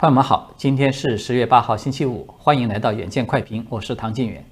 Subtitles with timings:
[0.00, 4.42] 朋友们好，今天是十月八号，星期五，欢迎来到远见快评，我是唐晋远。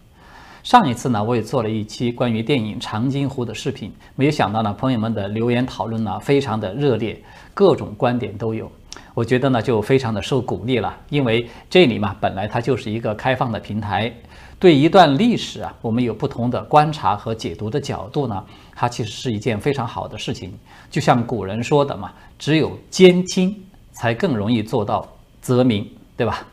[0.63, 7.19] 上一次呢，我也做了一期关于电影《长津湖》的视频，没有想到呢，朋友们的留言讨论呢，非常的热烈，
[7.55, 8.71] 各种观点都有。
[9.15, 14.13] 我觉得呢，就非常的受鼓励了，因为这里嘛，本来它就是一个开放的平台，
[14.59, 18.45] 对一段历史啊，我们有不同的观察和解读的角度呢，
[18.75, 20.53] 它其实是一件非常好的事情。
[20.91, 23.57] 就像古人说的嘛，只有兼听，
[23.93, 25.09] 才更容易做到
[25.41, 26.47] 则明，对吧？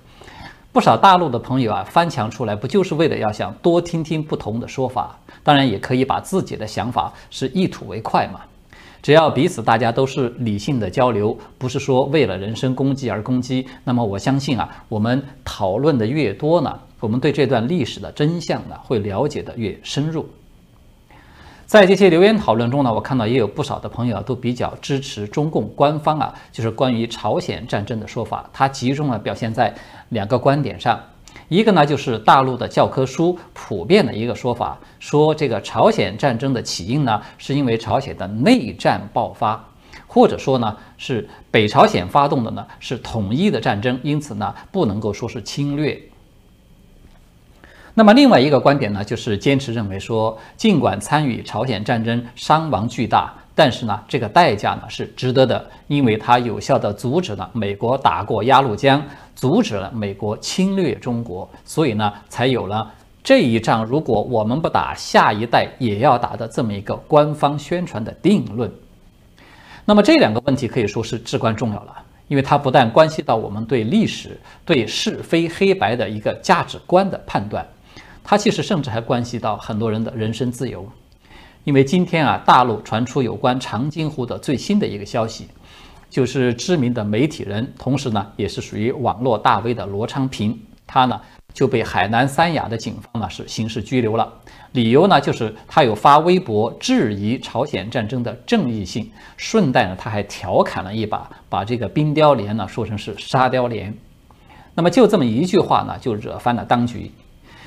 [0.71, 5.17] 不少大陆的朋友啊，翻墙出来不就是为了要想多听听不同的说法？
[5.41, 8.41] 当然也可以把自己的想法是一吐为快嘛。
[9.01, 20.27] 只要彼此大家都是理性的交流，不是说为了人身攻击而攻击，那么我相信啊，我们讨论的越多呢，我们对这段历史的真相呢，会了解的越深入。
[21.65, 28.47] 在这些留言讨论中呢，我看到也有不少的朋友，都比较支持中共官方啊，就是关于朝鲜战争的说法。
[28.53, 29.73] 它集中了表现在
[30.09, 30.99] 两个观点上，
[31.49, 39.67] 一个呢就是大陆的教科书普遍的一个说法，说这个朝鲜战争的起因呢，是因为朝鲜的内战爆发，
[40.05, 45.99] 或者说呢是北朝鲜发动的呢是统一的战争，因此呢不能够说是侵略。
[47.97, 59.01] 那么另外一个观点呢，就是坚持认为说，尽管参与朝鲜战争伤亡巨大，但是呢，这个代价呢是值得的，因为它有效地阻止了美国打过鸭绿江，
[59.33, 62.91] 阻止了美国侵略中国，所以呢，才有了
[63.23, 68.69] 这一仗如果我们不打，下一代也要打的这么一个官方宣传的定论。
[69.85, 71.95] 那么这两个问题可以说是至关重要了，
[72.27, 77.65] 因为它不但关系到我们对历史、对是非黑白的一个价值观的判断。
[78.27, 80.83] 它其实甚至还关系到很多人的人身自由，
[81.63, 85.47] 因为今天啊，大陆传出有关长津湖的最新的一个消息，
[86.09, 91.21] 就是知名的媒体人，同时呢，也是属于网络大 V 的罗昌平，他呢
[91.53, 94.33] 就被海南三亚的警方呢是刑事拘留了，
[94.71, 103.95] 理由呢就是他有发微博质疑朝鲜战争的正义性，顺带呢他还调侃了一把，把这个冰雕连呢说成是沙雕连，
[104.73, 107.11] 那么就这么一句话呢，就惹翻了当局。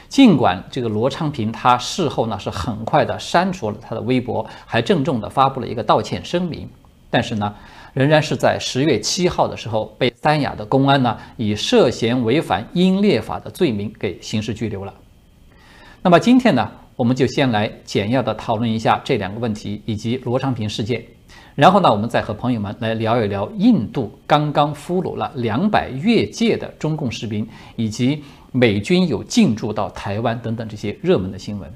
[0.08, 6.66] 尽管这个罗昌平他事后呢是很快的删除了他的微博，还郑重的发布了一个道歉声明，
[7.10, 7.54] 但是呢，
[7.92, 14.94] 仍然是在十月七号的时候被三亚的公安呢以涉嫌违反英烈法的罪名给刑事拘留了。
[16.00, 21.04] 那么今天呢，我们就先来简要的讨论一下这两个问题以及罗昌平事件，
[21.54, 27.46] 然后呢，我们再和朋友们来聊一聊印度刚刚俘虏了两百越界的中共士兵
[27.76, 28.24] 以及。
[28.52, 31.70] 美军有进驻到台湾等等这些热门的新闻。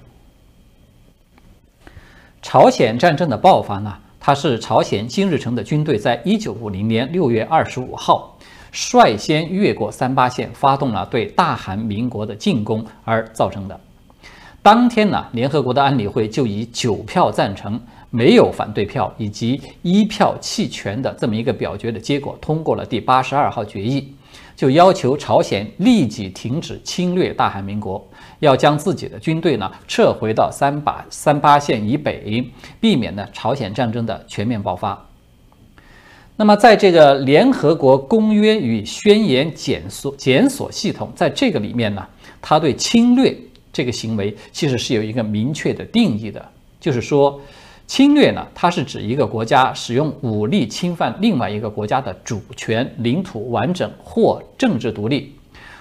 [2.41, 8.37] 朝鲜战争的爆发呢，它是朝鲜金日成的军队在一九五零年六月二十五号
[8.72, 13.78] 率先越过三八线，发动了对大韩民国的进攻而造成的。
[14.62, 17.81] 当天呢，联合国的安理会就以九票赞成、
[18.12, 24.15] 没有反对票以及一票弃权的这么一个表决的结果，通过了第八十二号决议。
[24.55, 28.06] 就要求朝鲜立即停止侵略大韩民国，
[28.39, 32.47] 要将自己的军队呢撤回到三八三八线以北，
[32.78, 35.06] 避免呢朝鲜战争的全面爆发。
[36.37, 42.06] 那么，在这个联合国公约与宣言检索检索系统，在这个里面呢，
[42.41, 43.34] 它对侵略
[43.73, 46.47] 这个行为其实是有一个明确的定义的，
[46.79, 47.41] 就是说。
[47.94, 55.34] 侵略呢，它是指一个国家使用武力侵犯另外一个国家的主权、领土完整或政治独立，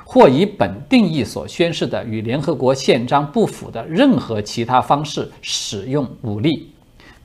[0.03, 6.69] 或以本定义所宣示的与联合国宪章不符的任何其他方式使用武力，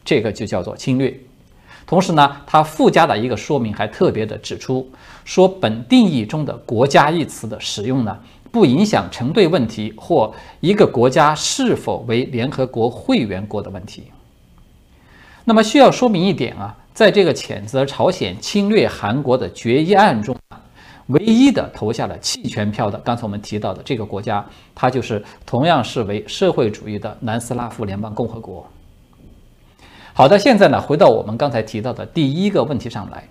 [0.04, 1.12] 这个就叫做侵略。
[1.84, 4.88] 同时呢，它附加的一个说明还特别的指出，
[5.25, 8.16] 说本定义中的“国家”一词的使用呢，
[8.52, 14.04] 不影响成对问题或一个国家是否为联合国会员国的问题。
[15.48, 20.58] 那么需要说明一点啊，在这个谴责朝鲜侵略韩国的决议案中啊，
[21.06, 24.44] 唯一的投下了弃权票的，刚才我们提到的这个国家，
[24.75, 28.66] 它就是同样视为社会主义的南斯拉夫联邦共和国。
[30.14, 33.22] 好的，现在呢，回到我们刚才提到的第一个问题上来，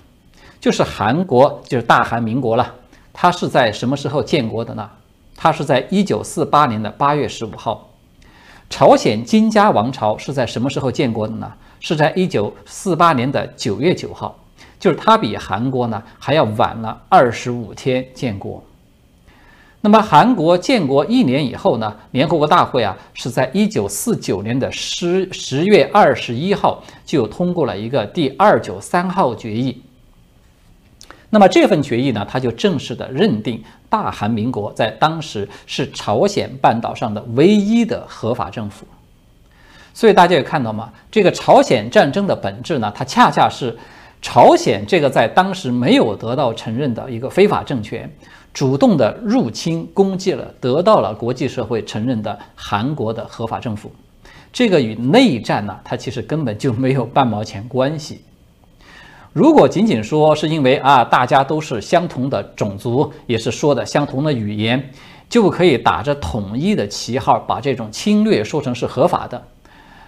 [0.61, 2.73] 就是韩国，就是大韩民国了，
[3.11, 4.89] 它是在什么时候建国的呢？
[5.35, 7.89] 它是在一九四八年的八月十五号。
[8.69, 11.51] 朝鲜金家王朝是在什么时候建国的呢？
[11.85, 14.35] 是在一九四八年的九月九号，
[14.79, 18.63] 就是它比韩国呢还要晚了二十五天建国。
[19.81, 29.79] 那么韩国建国一年以后呢，联合国大会啊是在一九四九年的十十月二十一号就通过了一个第二九三号决议。
[31.29, 38.87] 那么这份决议呢，它就正式的认定大韩民国在当时是朝鲜半岛上的唯一的合法政府。
[39.95, 43.74] 所以大家也看到嘛，这个朝鲜战争的本质呢，它恰恰是
[44.21, 48.13] 朝鲜这个在当时没有得到承认的一个非法政权，
[48.53, 53.89] 主动的入侵攻击了得到了国际社会承认的韩国的合法政府。
[54.51, 58.19] 这个与内战呢，它其实根本就没有半毛钱关系。
[59.31, 64.92] 如果仅仅说是因为啊，大家都是相同的种族，也是说的相同的语言，
[65.30, 69.42] 就可以打着统一的旗号把这种侵略说成是合法的，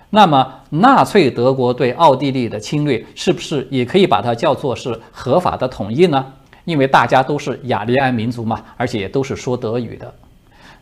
[0.09, 6.25] 那么纳粹德国对奥地利的侵略是不是也可以把它叫做是合法的统一呢？
[6.63, 10.13] 因为大家都是雅利安民族嘛，而且也都是说德语的。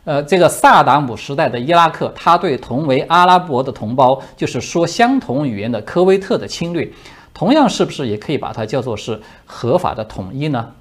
[0.04, 6.88] 呃，这个萨达姆时代的伊拉克，他对同为阿拉伯的同胞，就是说相同语言的科威特的侵略。
[7.34, 10.72] 同样，是不是也可以把它叫做是合法的统一呢？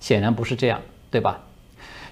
[0.00, 1.38] 显然不是这样，对吧？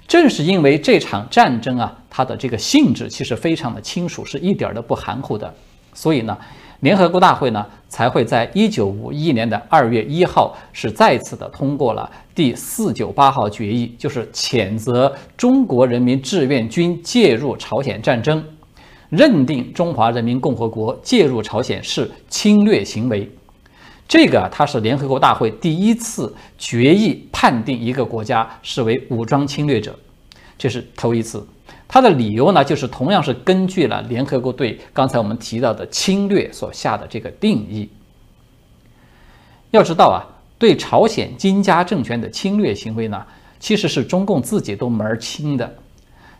[0.06, 5.52] 正是因为这场战争啊，它的这个性质其实非常的清楚，是一点都不含糊的，
[5.92, 6.38] 所以呢，
[6.80, 18.44] 联合国大会呢才会在一九五一年的二月一号是再次的通过了第四九八号决议，就是谴责中国人民志愿军介入朝鲜战争，
[19.08, 23.28] 认定中华人民共和国介入朝鲜是侵略行为。
[24.08, 29.98] 这个啊它是联合国大会第一次决议判定一个国家视为武装侵略者，
[30.56, 31.44] 这是头一次。
[31.88, 37.88] 它的理由呢，就是同样是根据了联合国对刚才我们提到的侵略所下的这个定义。
[39.72, 40.22] 要知道啊，
[40.56, 43.24] 对朝鲜金家政权的侵略行为呢，
[43.58, 45.76] 其实是中共自己都门儿清的。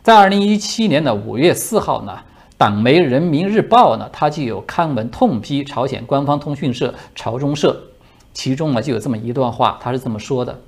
[0.01, 2.17] 在二零一七年的五月四号呢。
[2.57, 7.79] 党媒《人民日报》呢，它就有刊文痛批朝鲜官方通讯社朝中社，
[8.33, 10.59] 其中呢就有这么一段话，它是这么说的：“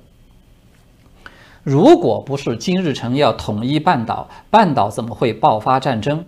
[1.64, 6.24] 如果不是金日成要统一半岛，半岛怎么会爆发战争？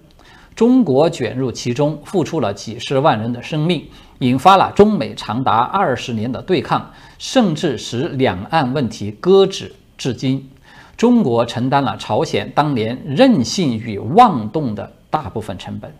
[0.56, 3.86] 中国卷入其中，付出了几十万人的生命，
[4.18, 10.50] 引发了中美长达二十年的对抗，甚至使两岸问题搁置至今。
[10.96, 15.92] 中国承担了朝鲜当年任性与妄动的。”大部分成本，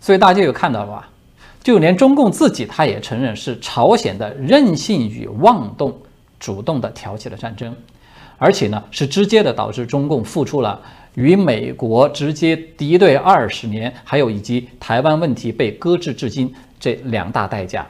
[0.00, 1.08] 所以大家有看到吧？
[1.62, 5.96] 就连中共自己，他也承认是朝鲜的任性与妄动，
[6.40, 7.72] 主动的挑起了战争，
[8.36, 10.80] 而且呢，是直接的导致中共付出了
[11.14, 17.86] 与美国直接敌对二十年，还有以及台湾问题被搁置至今这两大代价。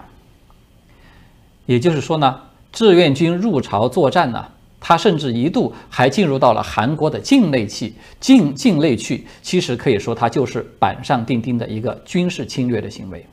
[1.64, 2.40] 也就是说呢，
[2.73, 4.46] 志愿军入朝作战呢？
[4.80, 9.26] 他甚至一度还进入到了韩国的境内去，境境内去。
[9.42, 13.26] 其实可以说，他就是板上钉钉的一个军事侵略的行为。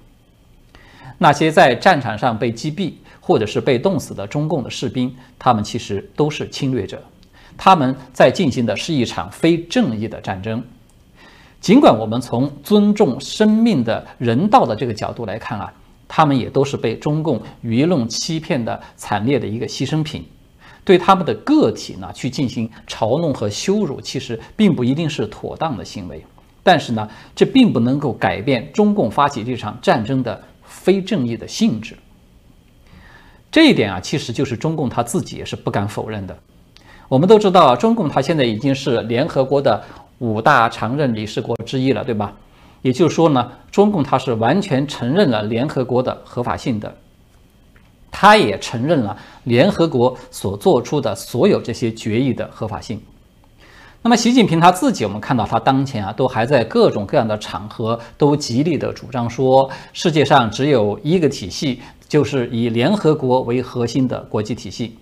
[1.18, 7.02] 那些在战场上被击毙或者是被冻死的中共的士兵，他们其实都是侵略者，
[7.56, 10.62] 他们在进行的是一场非正义的战争。
[11.62, 15.74] 尽管我们从尊重生命的人道的这个角度来看啊，
[16.08, 20.26] 他们也都是被中共舆论欺骗的惨烈的一个牺牲品。
[20.86, 26.24] 对他们的个体呢，去进行嘲弄和羞辱，其实并不一定是妥当的行为。
[26.64, 31.98] 但是呢，这并不能够改变中共发起这场战争的非正义的性质。
[33.52, 36.38] 这一点啊，其实就是中共他自己也是不敢否认的。
[37.08, 39.84] 我们都知道啊，中共它现在已经是联合国的
[40.20, 42.34] 五大常任理事国之一了，对吧？
[42.82, 46.96] 也就是说呢，中共它是完全承认了联合国的合法性的。
[48.18, 52.98] 他也承认了联合国所做出的所有这些决议的合法性。
[54.02, 64.98] 那么，习近平他自己，我们看到他当前啊，都还在各种各样的场合都极力的主张说，世界上只有一个体系，就是以联合国为核心的国际体系。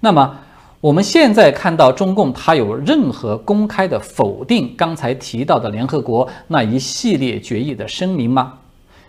[0.00, 0.36] 那么，
[0.82, 8.52] 我们现在看到中共他有任何公开的否定刚才提到的联合国那一系列决议的声明吗？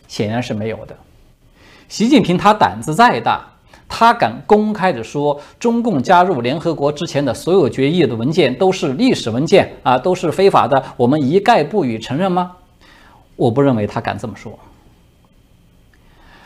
[0.08, 0.96] 显然是没有的。
[1.90, 3.44] 习近平他胆子再大，
[3.88, 12.52] 他敢公开的说中共加入联合国之前的所有决议的文件都是历史文件啊，都是非法的，我们一概不予承认吗？
[13.36, 14.58] 我不认为他敢这么说。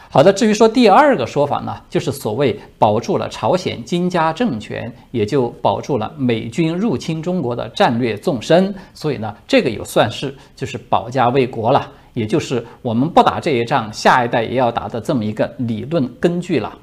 [0.09, 11.91] 好的，至于说第二个说法呢，就是所谓保住了朝鲜金家政权，也就保住了美军入侵中国的战略纵深，所以呢，这个也算是就是保家卫国了。
[12.13, 16.77] 也就是我们不打这一仗，下一代也要打的这么一个理论根据了。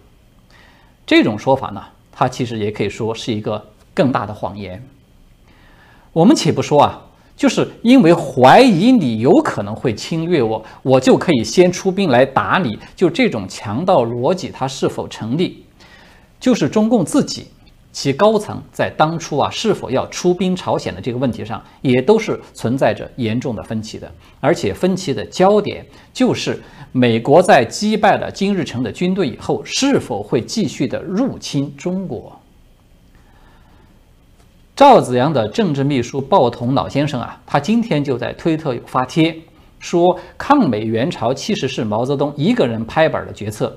[1.06, 1.82] 这种说法呢，
[2.12, 4.82] 它其实也可以说是一个更大的谎言。
[6.12, 7.00] 我们且不说啊，
[7.36, 15.64] 就是因为怀疑你有可能会侵略我，我就可以先出兵来打你，就这种强盗逻辑它是否成立？
[16.38, 17.46] 就是中共自己。
[17.92, 32.40] 其高层在当初啊是否要出兵朝鲜的这个问题上，也都是存在着严重的分歧的，而且分歧的焦点就是美国在击败了金日成的军队以后，是否会继续的入侵中国。
[34.76, 39.36] 赵子阳的政治秘书鲍同老先生啊，他今天就在推特有发帖
[39.78, 43.76] 说，抗美援朝其实是毛泽东一个人拍板的决策。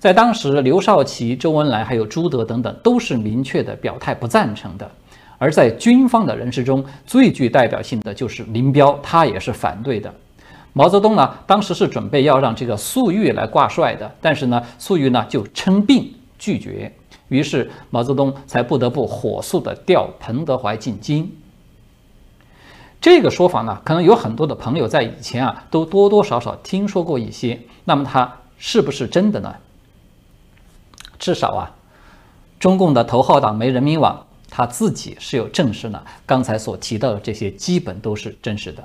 [0.00, 4.90] 在当时，刘少奇、周恩来还有朱德等等都是明确的表态不赞成的。
[5.36, 10.10] 而在军方的人士中，最具代表性的就是林彪，他也是反对的。
[10.72, 16.90] 毛泽东呢，当时是准备要让这个粟裕来挂帅的，但是呢，粟裕呢就称病拒绝，
[17.28, 21.30] 于是毛泽东才不得不火速的调彭德怀进京。
[23.02, 27.60] 这个说法呢，可能有很多的朋友在以前啊都多多少少听说过一些。
[27.84, 29.54] 那么它是不是真的呢？
[31.20, 31.70] 至少啊，
[32.58, 36.02] 中共的头号党媒人民网他自己是有证实呢。
[36.26, 38.82] 刚才所提到的这些基本都是真实的。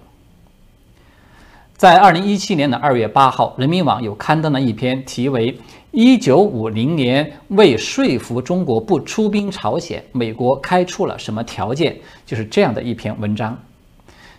[1.76, 5.52] 在二零一七年的二月八号，人民网有刊登了一篇题为
[5.92, 11.94] 《一九五零年为说服中国不出兵朝鲜，美国开出了什么条件》，
[12.26, 13.58] 就是这样的一篇文章。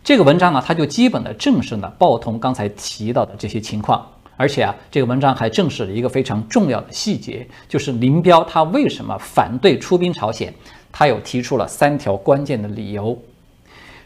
[0.03, 4.07] 这个文章呢，它就基本的证实了鲍同刚才提到的这些情况。
[4.37, 10.53] 而且啊，这个文章还证实了一个非常重要的细节，就是林彪他为什么反对出兵朝鲜？
[10.93, 13.19] 他有提出了三条关键的理由。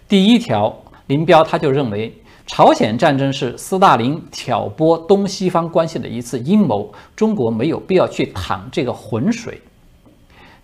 [0.09, 2.13] 第一条，林彪他就认为
[2.47, 9.61] 朝鲜战争是斯大林挑拨东西方关系的一次阴谋，中国没有必要去淌这个浑水。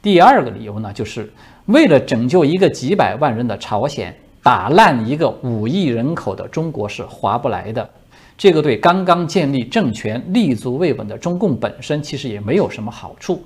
[0.02, 1.32] 第二个理由呢，就是
[1.66, 7.88] 为了拯救一个几百万人的朝鲜，打烂一个五亿人口的中国是划不来的。
[8.38, 13.42] 这个对刚刚建立政权、立足未稳的中共本身其实也没有什么好处。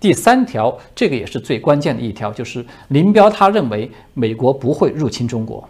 [0.00, 5.66] 第三条，这个也是最关键的一条，就是林彪他认为美国不会入侵中国。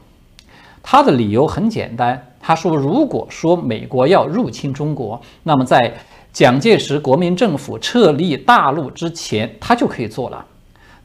[0.83, 5.95] 他的理由很简单，他说，如果说美国要入侵中国，那么在
[6.33, 10.45] 蒋介石国民政府撤离大陆之前，他就可以做了。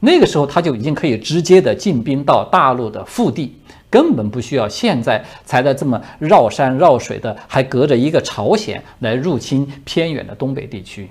[0.00, 3.54] 那个时候他就已经可以直接的进兵到大陆的腹地。
[3.90, 11.08] 根本不需要现在才在这么绕山绕水的，还隔着一个朝鲜来入侵偏远的东北地区。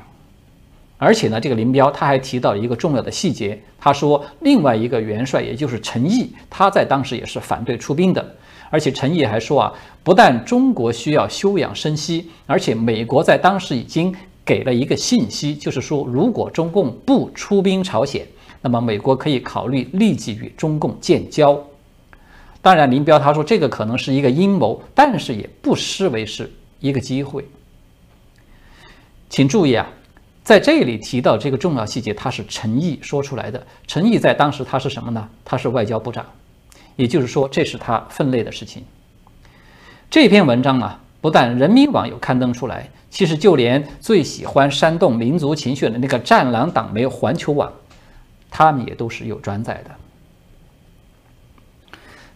[0.98, 8.36] 而且呢，这个林彪他还提到一个重要的细节，他说另外一个元帅，也就是陈毅，他在当时也是反对出兵的。
[8.69, 14.13] 而且陈毅还说啊，不但中国需要休养生息，而且美国在当时已经
[14.45, 18.27] 给了一个信息，就是说如果中共不出兵朝鲜，
[18.62, 21.59] 那么美国可以考虑立即与中共建交。
[22.61, 27.47] 当然，林彪他说这个可能是一个阴谋，但是也不失为是一个机会。
[29.29, 29.87] 请注意啊，
[30.43, 33.65] 在这里提到这个重要细节，他是陈毅说出来的。
[33.87, 35.29] 陈毅在当时他是什么呢？
[35.45, 36.25] 他是外交部长，
[36.97, 38.83] 也就是说这是他分内的事情。
[40.09, 47.71] 这篇文章呢，不但人民网有刊登出来，其实就连最喜欢煽动民族情绪的那个战狼党媒环球网，
[48.49, 49.91] 他们也都是有转载的。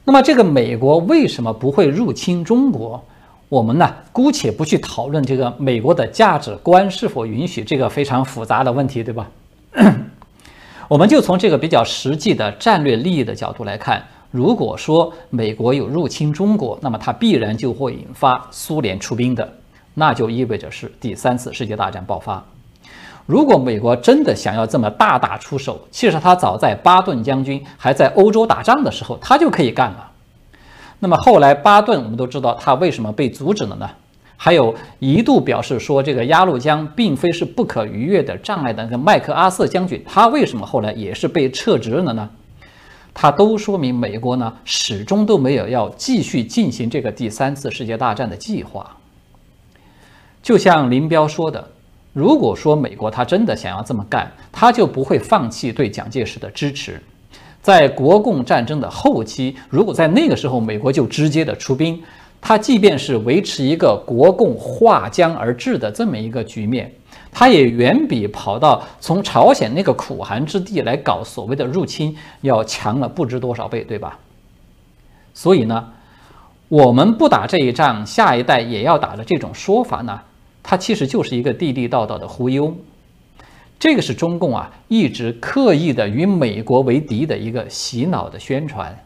[0.05, 3.03] 那么，这个美国为什么不会入侵中国？
[3.47, 9.29] 我们呢，姑且不去讨论这个美国的价值观是否允许这个非常复杂的问题，对吧？
[10.89, 19.53] 我们就从这个比较实际的战略利益的角度来看，如果说美国有入侵中国，那么它必然就会引发苏联出兵的，
[19.93, 22.43] 那就意味着是第三次世界大战爆发。
[23.25, 30.11] 如果美国真的想要这么大打出手，其实他早在巴顿将军还在欧洲打仗的时候，他就可以干了。
[30.99, 33.89] 那么后来巴顿，我们都知道他为什么被阻止了呢？
[34.35, 42.29] 还有一度表示说这个鸭绿江并非是不可逾越的障碍的那个麦克阿瑟将军，他为什么后来也是被撤职了呢？
[43.13, 48.97] 他都说明美国呢始终都没有要继续进行这个第三次世界大战的计划。
[50.41, 51.69] 就像林彪说的。
[52.13, 57.01] 如果说美国他真的想要这么干，他就不会放弃对蒋介石的支持。
[57.61, 62.01] 在国共战争的后期，如果在那个时候美国就直接的出兵，
[62.39, 66.91] 他即便是维持一个国共划江而治的这么一个局面，
[67.31, 74.19] 他也远比跑到从朝鲜那个苦寒之地来搞所谓的入侵要强了不知多少倍，对吧？
[75.33, 75.87] 所以呢，
[76.67, 80.19] 我们不打这一仗，下一代也要打的这种说法呢？
[80.63, 82.73] 它其实就是一个地地道道的忽悠，
[83.77, 88.97] 这个是中共啊一直刻意的与美国为敌的一个洗脑的宣传，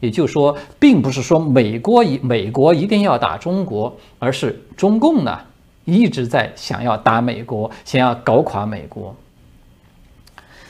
[0.00, 5.40] 也就是说，并不是说美国一美国一定要打中国，而是中共呢
[5.86, 9.16] 一直在想要打美国，想要搞垮美国。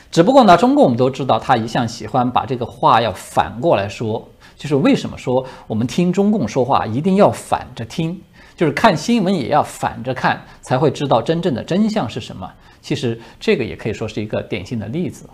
[0.09, 4.27] 只不过呢，中共我们都知道，他一向喜欢把这个话要反过来说，
[4.57, 8.19] 就是为什么说我们听中共说话一定要反着听，
[8.59, 12.51] 就是看新闻也要反着看，才会知道真正的真相是什么。
[12.81, 15.29] 其实这个也可以说是一个典型的例子。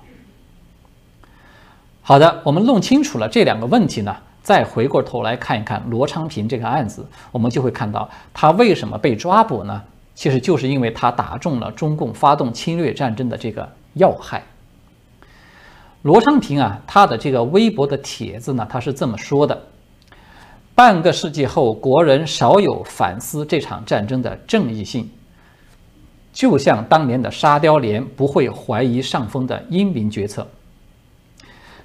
[2.04, 9.82] 好的，我们弄清楚了这两个问题呢，再回过头来看一看罗昌平这个案子，我们就会看到他为什么被抓捕呢？
[10.14, 14.44] 其实就是因为他打中了中共发动侵略战争的这个要害。
[16.04, 19.60] 罗昌平啊，他的这个微博的帖子呢，他是这么说的：
[20.76, 25.10] 半个世纪后，国人少有反思这场战争的正义性，
[26.34, 30.46] 就像当年的沙雕连不会怀疑上峰的英明决策。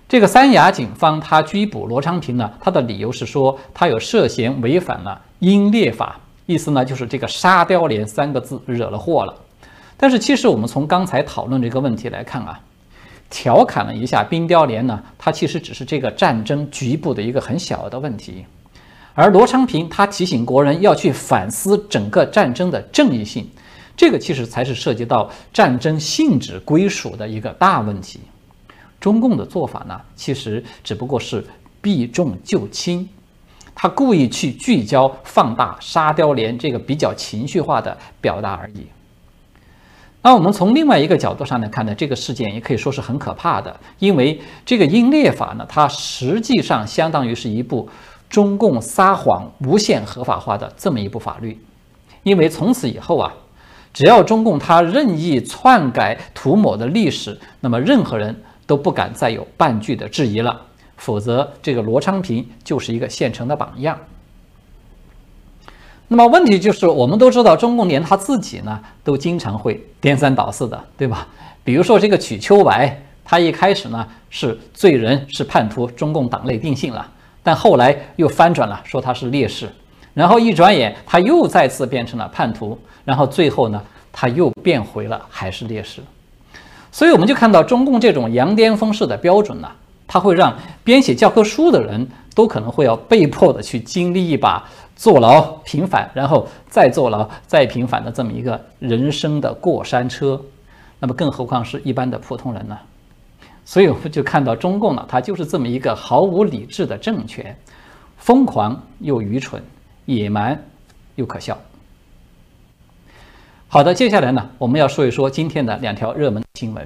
[0.08, 9.32] 这个三亚警方他拘捕罗昌平呢，他的理由是说他有涉嫌违反了英烈法，意思呢就是这个沙雕连三个字惹了祸了。
[9.96, 12.58] 但是其实我们从刚才讨论这个问题来看啊，
[13.30, 18.44] 调侃了一下冰雕连呢，它其实只是这个战争局部的一个很小的问题，
[19.20, 23.46] 而罗昌平他提醒国人要去反思整个战争的正义性，
[23.94, 28.20] 这个其实才是涉及到战争性质归属的一个大问题。
[28.98, 31.44] 中共的做法呢，其实只不过是
[31.82, 33.06] 避重就轻，
[33.74, 38.86] 他故意去聚焦、放大沙雕连这个比较情绪化的表达而已。
[40.22, 47.88] 那我们从另外一个角度上来看呢，这个事件也可以说是很可怕的，因为这个英烈法呢，它实际上相当于是一部
[48.30, 51.60] 中共撒谎无限合法化的这么一部法律，
[52.22, 53.34] 因为从此以后啊，
[53.92, 58.34] 只要中共他任意篡改、涂抹的历史，那么任何人。
[58.70, 60.60] 都不敢再有半句的质疑了，
[60.96, 63.98] 否则这个罗昌平就是一个现成的榜样。
[66.06, 71.26] 那么问题就是，我们都知道，中共连他自己呢，都经常会颠三倒四的，对吧？
[71.64, 77.10] 比如说这个瞿秋白，他一开始呢是罪人，是叛徒，中共党内定性了，
[77.42, 79.68] 但后来又翻转了，说他是烈士，
[80.14, 86.00] 然后一转眼他又再次变成了叛徒，然后最后呢他又变回了还是烈士。
[86.92, 89.70] 所以我们就看到中共这种羊癫疯式的标准呢，
[90.06, 100.40] 它会让编写教科书的人都可能会要被迫的去经历一把坐牢平反，然后再坐牢再平反的这么一个人生的过山车。
[100.98, 102.76] 那么更何况是一般的普通人呢？
[103.70, 107.56] 所以我们就看到中共呢，它就是这么一个毫无理智的政权，
[108.16, 109.62] 疯狂又愚蠢，
[110.06, 110.60] 野蛮
[111.14, 111.56] 又可笑。
[113.68, 116.84] 好的，接下来呢，我们要说一说今天的两条热门新闻。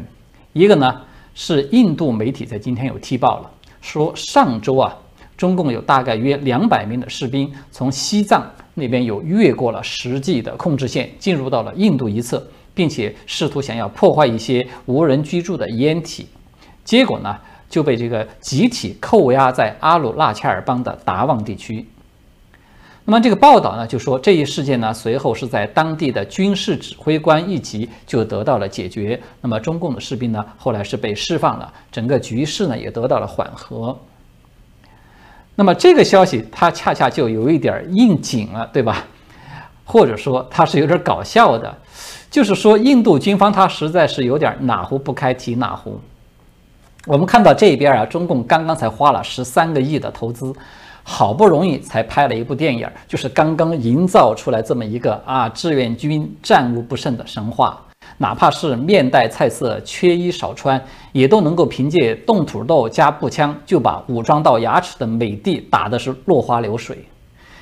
[0.53, 1.01] 一个呢
[1.35, 4.95] 是印度媒体在今天有踢爆了，说上周啊，
[5.39, 8.45] 中共有大概约两百名的士兵从西藏
[8.75, 16.27] 那边有越过了实际的控制线，进入到了印度一侧，并且试图想要破坏一些无人居住的烟体，
[16.85, 17.37] 结果呢
[17.69, 21.87] 就被这个集体扣押在阿鲁纳恰尔邦的达旺地区。
[23.07, 29.21] 那么这个报道呢，就说这一事件呢，随后是在当地的军事指挥官一级就得到了解决。
[29.43, 33.99] 那么中共的士兵呢，后来是被释放了，整个局势呢也得到了缓和。
[35.55, 39.05] 那么这个消息它恰恰就有一点应景了，对吧？
[39.85, 41.77] 或者说它是有点搞笑的，
[42.31, 46.01] 就是说印度军方它实在是有点哪壶不开提哪壶。
[47.07, 50.53] 我们看到这边啊，中共刚刚才花了十三个亿的投资。
[51.07, 57.79] 好不容易才拍了一部电影，就是刚刚营造出来这么一个啊志愿军战无不胜的神话，
[58.17, 67.07] 哪怕是面带菜色、缺衣少穿，也都能够凭借冻土豆加步枪就把武装到牙齿的美帝打的是落花流水。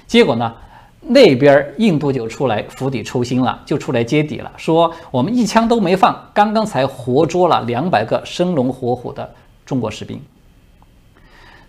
[0.06, 0.54] 结果呢，
[1.04, 9.28] 那边印度就出来釜底抽薪了，就出来揭底了，说我们一枪都没放，刚刚才活捉了两百个生龙活虎的
[9.66, 10.20] 中国士兵。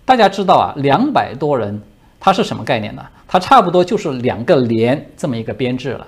[0.06, 1.82] 大家知道啊，两百多人，
[2.19, 3.04] 它是什么概念呢？
[3.28, 6.06] 它差不多就是两个连这么一个编制了。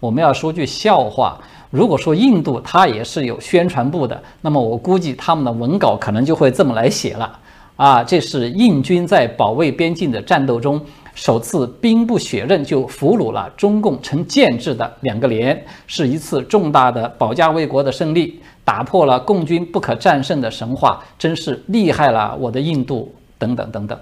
[0.00, 7.38] 我们要说句笑话，如果说印度它也是有宣传部的，那么我估计他们的文稿可能就会这么来写了
[7.76, 8.04] 啊。
[8.04, 10.80] 这是印军在保卫边境的战斗中，
[11.18, 23.12] 首次兵不血刃就俘虏了中共成建制的两个连，是一次重大的保家卫国的胜利，打破了共军不可战胜的神话，真是厉害了，我的印度！
[23.36, 23.98] 等等等等。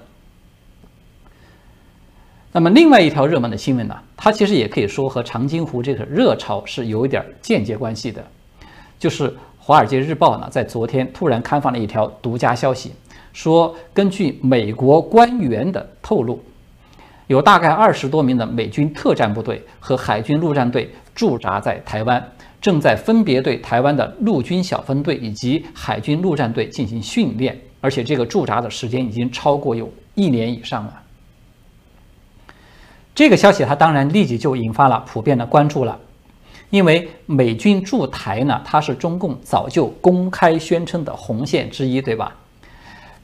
[2.53, 8.23] 那么，另外一条热门的新闻呢，它其实也可以说和长津湖这个热潮是有一点间接关系的。
[8.99, 12.93] 就是《华尔街日报》呢，在昨天突然刊发了一条独家消息，
[13.33, 16.39] 说根据美国官员的透露，
[17.27, 22.25] 有大概二十多名的美军特战部队和海军陆战队驻扎在台湾，
[22.61, 31.03] 正在分别对台湾的陆军小分队以及海军陆战队进行训练，而且这个驻扎的时间已经超过有一年以上了。
[33.15, 35.99] 这个消息，它当然立即就引发了普遍的关注了，
[36.71, 42.37] 因为美军驻台呢，它是中共早就公开宣称的红线之一，对吧？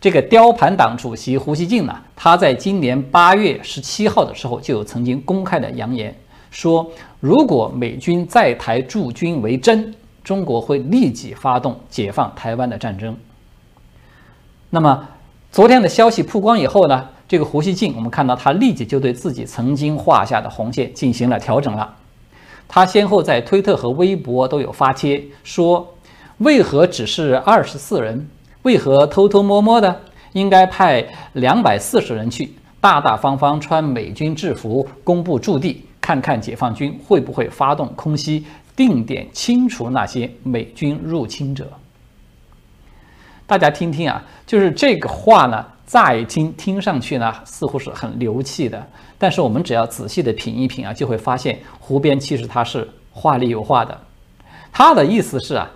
[0.03, 6.13] 这个雕盘党主席胡锡进呢，他在今年八月十七号的时候就有曾经公开的扬言
[6.51, 13.17] 说，如果美军在台驻军为真，中国会立即发动解放台湾的战争。
[14.71, 15.09] 那么，
[15.53, 17.09] 昨天的消息曝光以后呢？
[17.29, 21.95] 这个胡锡进，我们看到他立即就对自己曾经画下的红线进行了调整了。
[22.67, 25.95] 他先后在推特和微博都有发帖说
[26.39, 28.29] ：“为何只是二十四人？
[28.63, 30.01] 为何偷偷摸摸的？
[30.33, 38.45] 应该派两百四十人去，大大方方穿美军制服，公布驻地，看看解放军会不会发动空袭，
[38.75, 41.69] 定点清除那些美军入侵者。”
[43.47, 45.67] 大家听听啊，就是这个话呢。
[45.85, 48.83] 乍一听，听上去呢似乎是很流气的，
[49.19, 54.01] 但是我们只要仔细的品一品啊，就会发现胡边其实他是话里有话的。
[54.73, 55.71] 他的意思是啊，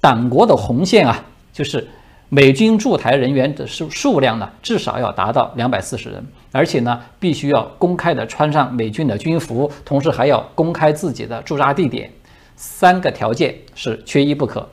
[0.00, 1.20] 党国的红线啊，
[1.52, 1.88] 就是
[2.28, 12.10] 美军驻台人员的数数量呢，至少要达到两百四十人，而且呢，必须要公开的穿上美军的军服，同时还要公开自己的驻扎地点，
[12.56, 14.68] 三个条件是缺一不可。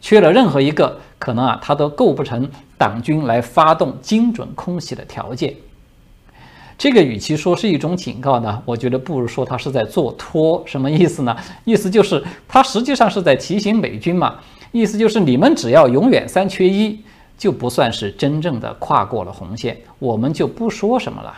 [0.00, 5.54] 缺了任何一个，可能啊，他都构不成党军来发动精准空袭的条件。
[6.76, 10.62] 这个与其说是一种警告呢，我觉得不如说他是在做托。
[10.66, 11.36] 什么意思呢？
[11.64, 14.36] 意思就是他实际上是在提醒美军嘛，
[14.72, 17.00] 意思就是你们只要永远三缺一，
[17.36, 21.34] 就不算是真正的跨过了红线，我们就不说什么了。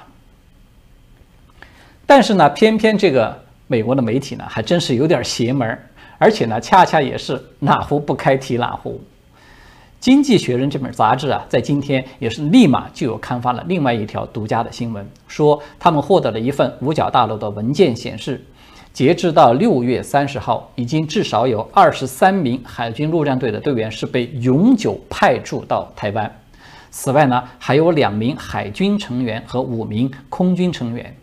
[2.06, 5.86] 但是呢，偏偏这个美国的媒体呢，还真是有点邪门儿。
[6.18, 9.00] 而且呢，恰恰也是哪壶不开提哪壶。
[10.02, 18.44] 《经济学人》这本杂志啊，在今天也是立马就有刊发了另外一条独家的新闻，说他们获得了一份五角大楼的文件，显示，
[18.92, 26.30] 截至到六月三十号，已经至少有二十三名海军陆战队的队员是被永久派驻到台湾。
[26.90, 31.14] 此外呢，还有两名海军成员和五名空军成员。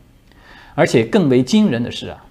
[0.75, 2.23] 而且更为惊人的是啊。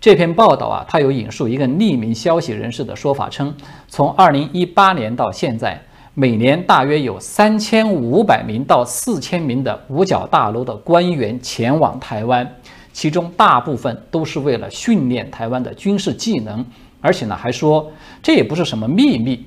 [0.00, 3.52] 这篇报道啊，它有引述一个匿名消息人士的说法，称
[3.88, 5.82] 从2018年到现在，
[6.14, 12.48] 每年大约有3500名到4000名的五角大楼的官员前往台湾，
[12.92, 16.64] 其中大部分都是为了训练台湾的军事技能，
[17.00, 17.90] 而且呢，还说
[18.22, 19.44] 这也不是什么秘密。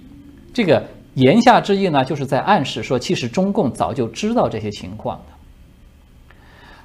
[0.54, 0.84] 这个
[1.15, 5.23] 言下之意呢，就是在暗示说，其实中共早就知道这些情况的。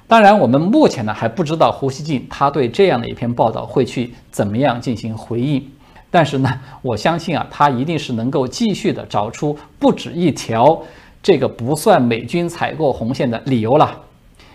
[0.07, 5.65] 当然，我们目前呢还不知道胡锡进他对这样的一篇报道会去怎么样进行回应。
[6.09, 6.49] 但是呢，
[6.81, 10.81] 我相信啊，他一定是能够继续的找出不止一条
[11.21, 13.99] 这个不算美军踩过红线的理由了，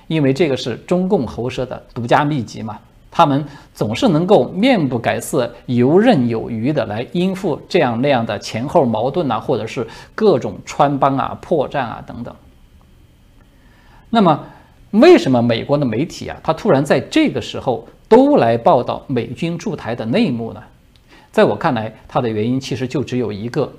[0.07, 2.79] 因为这个是中共喉舌的独家秘籍嘛，
[3.11, 12.35] 他们总是能够面不改色、游刃有余的来应付这样那样的前后矛盾啊，或者是各种穿帮啊、破绽啊等等。
[14.11, 14.45] 那么。
[14.93, 20.63] 为什么美国的媒体啊，他突然在这个时候都来报道美军驻台的内幕呢？
[21.31, 23.73] 在我看来，它的原因其实就只有一个，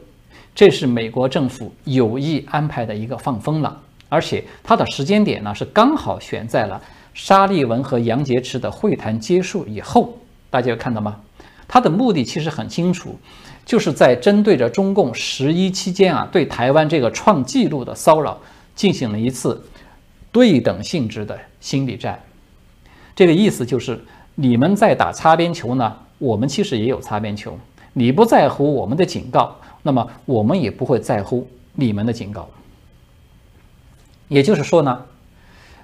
[0.56, 3.80] 这是美国政府有意安排的一个放风了，
[4.14, 6.80] 而且它的时间点呢是刚好选在了
[7.16, 10.16] 沙利文和杨洁篪的会谈结束以后。
[10.52, 11.20] 大家有看到吗？
[11.68, 13.18] 它的目的其实很清楚，
[13.66, 18.38] 就是在针对着中共十一期间啊对台湾这个创纪录的骚扰
[18.76, 19.60] 进行了一次。
[20.32, 22.20] 对等性质的心理战，
[23.16, 27.56] 这个意思就是，你们在打擦边球呢，我们其实也有擦边球。
[27.94, 32.50] 你不在乎我们的警告，那么我们也不会在乎你们的警告。
[34.34, 35.00] 也就是说呢，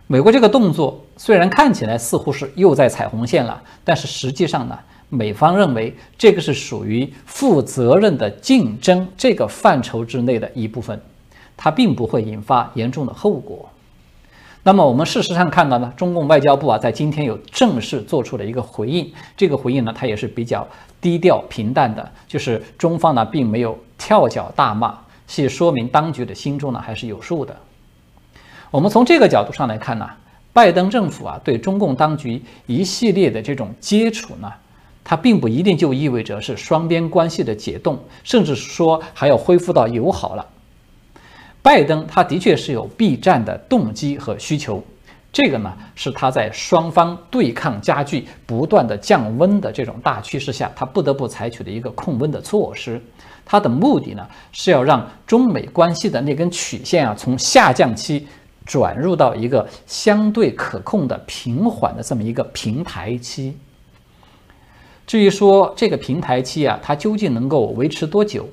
[0.07, 10.99] 美国这个动作虽然看起来似乎是又在踩红线了，但是实际上呢，美方认为这个是属于负责任的竞争这个范畴之内的一部分，
[11.55, 13.69] 它并不会引发严重的后果。
[14.63, 19.13] 那么我们事实上看到呢，中共外交部啊，在今天有正式做出了一个回应。
[19.37, 20.67] 这个回应呢，它也是比较
[20.99, 27.55] 低调平淡的，就是中方呢并没有跳脚大骂，是说明当局的心中呢还是有数的。
[28.71, 30.07] 我们从这个角度上来看呢，
[30.53, 34.51] 拜登政府啊对中共当局一系列的这种接触呢，
[35.03, 40.45] 它并不一定就意味着是双边关系的解冻，甚至说还要恢复到友好了。
[41.63, 44.83] 拜登他的确是有避战的动机和需求，
[45.33, 53.01] 这个呢，是他在双方对抗加剧、不断的降温的这种大趋势下，他不得不采取的一个控温的措施。
[53.45, 58.27] 他的目的呢，是要让中美关系的那根曲线啊，从下降期
[58.69, 63.57] 转入到一个相对可控的平缓的这么一个平台期。
[65.07, 68.47] 至于说这个平台期啊，它究竟能够维持多久？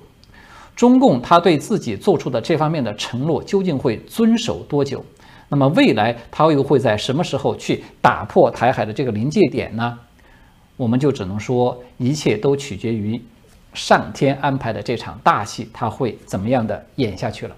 [0.75, 5.05] 中共他对自己做出的这方面的承诺究竟会遵守多久？
[5.51, 9.99] 那么未来他又会在什么时候去打破台海的这个临界点呢？
[10.79, 13.21] 我们就只能说，一切都取决于
[13.75, 17.55] 上天安排的这场大戏，他会怎么样的演下去了。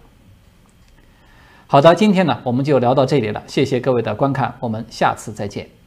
[1.70, 5.77] 好的，今天呢我们就聊到这里了，谢谢各位的观看，我们下次再见。